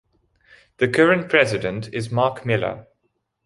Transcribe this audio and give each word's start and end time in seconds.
The 0.77 0.87
current 0.87 1.29
president 1.29 1.93
is 1.93 2.09
Mark 2.09 2.43
Miller. 2.43 2.87